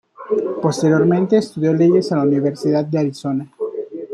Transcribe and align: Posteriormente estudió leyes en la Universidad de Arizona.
Posteriormente 0.63 1.37
estudió 1.37 1.75
leyes 1.75 2.11
en 2.11 2.17
la 2.17 2.23
Universidad 2.23 2.83
de 2.85 2.97
Arizona. 2.97 3.51